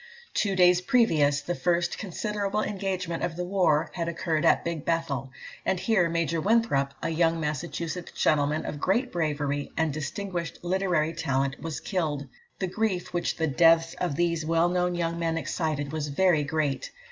Two 0.33 0.55
days 0.55 0.81
previous, 0.81 1.41
the 1.41 1.53
first 1.53 1.99
considerable 1.99 2.63
engagement 2.63 3.21
of 3.21 3.35
the 3.35 3.45
war 3.45 3.91
had 3.93 4.09
occurred 4.09 4.43
at 4.43 4.63
Big 4.65 4.83
Bethel, 4.83 5.29
and 5.63 5.79
here 5.79 6.09
Major 6.09 6.41
Winthrop, 6.41 6.95
a 7.03 7.09
young 7.11 7.39
Massachusetts 7.39 8.11
gentleman 8.13 8.65
of 8.65 8.79
great 8.79 9.11
bravery 9.11 9.71
and 9.77 9.93
distinguished 9.93 10.57
literary 10.63 11.13
talent, 11.13 11.59
was 11.61 11.79
killed. 11.79 12.27
The 12.57 12.65
grief 12.65 13.13
which 13.13 13.35
the 13.37 13.45
deaths 13.45 13.93
of 13.99 14.15
these 14.15 14.43
well 14.43 14.69
known 14.69 14.95
young 14.95 15.19
men 15.19 15.37
excited 15.37 15.91
was 15.91 16.07
very 16.07 16.43
great. 16.43 16.89